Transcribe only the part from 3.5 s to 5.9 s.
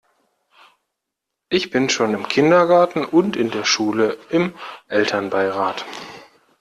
der Schule im Elternbeirat.